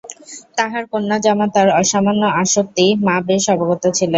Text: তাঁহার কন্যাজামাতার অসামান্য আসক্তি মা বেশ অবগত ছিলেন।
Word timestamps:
তাঁহার 0.57 0.83
কন্যাজামাতার 0.91 1.67
অসামান্য 1.79 2.23
আসক্তি 2.41 2.85
মা 3.05 3.15
বেশ 3.27 3.43
অবগত 3.55 3.83
ছিলেন। 3.89 4.09